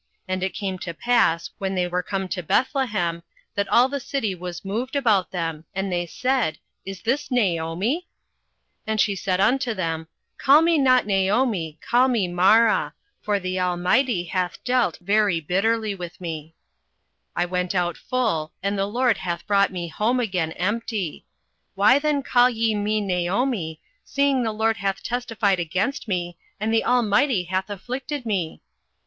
And 0.27 0.41
it 0.41 0.55
came 0.55 0.79
to 0.79 0.95
pass, 0.95 1.51
when 1.59 1.75
they 1.75 1.87
were 1.87 2.01
come 2.01 2.27
to 2.29 2.41
Bethlehem, 2.41 3.21
that 3.53 3.67
all 3.67 3.87
the 3.87 3.99
city 3.99 4.33
was 4.33 4.65
moved 4.65 4.95
about 4.95 5.29
them, 5.29 5.63
and 5.75 5.93
they 5.93 6.07
said, 6.07 6.57
Is 6.87 7.03
this 7.03 7.29
Naomi? 7.29 8.07
08:001:020 8.87 8.87
And 8.87 8.99
she 9.01 9.15
said 9.15 9.39
unto 9.39 9.75
them, 9.75 10.07
Call 10.39 10.63
me 10.63 10.79
not 10.79 11.05
Naomi, 11.05 11.77
call 11.87 12.07
me 12.07 12.27
Mara: 12.27 12.95
for 13.21 13.39
the 13.39 13.59
Almighty 13.59 14.23
hath 14.23 14.57
dealt 14.63 14.97
very 15.01 15.39
bitterly 15.39 15.93
with 15.93 16.19
me. 16.19 16.55
08:001:021 17.37 17.43
I 17.43 17.45
went 17.45 17.75
out 17.75 17.95
full 17.95 18.51
and 18.63 18.75
the 18.75 18.87
LORD 18.87 19.19
hath 19.19 19.45
brought 19.45 19.69
me 19.71 19.87
home 19.87 20.19
again 20.19 20.51
empty: 20.53 21.27
why 21.75 21.99
then 21.99 22.23
call 22.23 22.49
ye 22.49 22.73
me 22.73 23.01
Naomi, 23.01 23.79
seeing 24.03 24.41
the 24.41 24.51
LORD 24.51 24.77
hath 24.77 25.03
testified 25.03 25.59
against 25.59 26.07
me, 26.07 26.37
and 26.59 26.73
the 26.73 26.83
Almighty 26.83 27.43
hath 27.43 27.69
afflicted 27.69 28.25
me? 28.25 28.63